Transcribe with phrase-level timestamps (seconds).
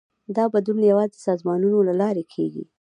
[0.35, 2.63] دا بدلون یوازې د سازمانونو له لارې کېږي.